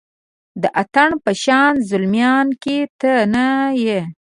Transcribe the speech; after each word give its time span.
د 0.61 0.63
اتڼ 0.81 1.09
په 1.23 1.31
شاه 1.43 1.69
زلمیانو 1.89 2.53
کې 2.63 2.77
ته 2.99 3.11
نه 3.33 3.45
یې 3.83 3.99